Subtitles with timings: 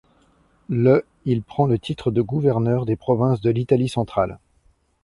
[0.67, 4.39] Le il prend le titre de gouverneur des provinces de l'Italie centrale.